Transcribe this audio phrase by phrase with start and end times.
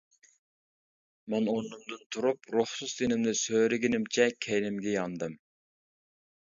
[1.33, 5.41] مەن ئورنۇمدىن تۇرۇپ، روھسىز تىنىمنى سۆرىگىنىمچە كەينىمگە ياندىم.